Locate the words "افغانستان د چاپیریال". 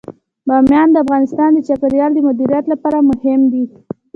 1.03-2.11